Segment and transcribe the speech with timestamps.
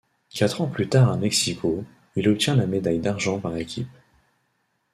[0.33, 1.83] Quatre ans plus tard à Mexico,
[2.15, 3.87] il obtient la médaille d'argent par équipe.